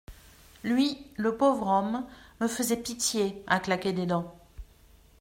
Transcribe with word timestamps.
Lui, 0.63 0.97
le 1.15 1.37
pauvre 1.37 1.67
homme, 1.67 2.07
me 2.39 2.47
faisait 2.47 2.81
pitié, 2.81 3.43
à 3.45 3.59
claquer 3.59 3.93
des 3.93 4.07
dents. 4.07 4.35